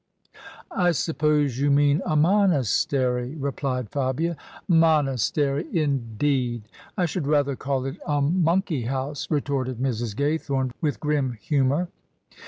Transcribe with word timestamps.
"I 0.71 0.93
suppose 0.93 1.59
you 1.59 1.69
mean 1.69 2.01
a 2.07 2.15
monastery?" 2.15 3.35
replied 3.35 3.91
Fabia." 3.91 4.35
Monastery, 4.67 5.67
indeed! 5.71 6.63
I 6.97 7.05
should 7.05 7.27
rather 7.27 7.55
call 7.55 7.85
it 7.85 7.97
a 8.07 8.19
monkey* 8.19 8.85
house," 8.85 9.27
retorted 9.29 9.77
Mrs. 9.77 10.15
Gaythome, 10.15 10.71
with 10.81 10.99
grim 10.99 11.33
humour. 11.33 11.89